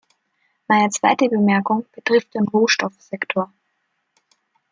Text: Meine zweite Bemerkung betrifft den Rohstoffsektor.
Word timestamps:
Meine 0.67 0.89
zweite 0.89 1.29
Bemerkung 1.29 1.85
betrifft 1.93 2.33
den 2.33 2.47
Rohstoffsektor. 2.47 3.51